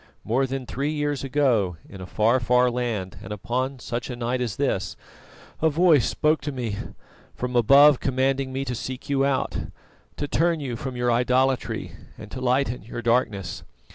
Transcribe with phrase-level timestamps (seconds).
[0.23, 4.41] More than three years ago, in a far, far land and upon such a night
[4.41, 4.97] as this,
[5.61, 6.75] a Voice spoke to me
[7.35, 9.59] from above commanding me to seek you out,
[10.17, 13.61] to turn you from your idolatry and to lighten your darkness.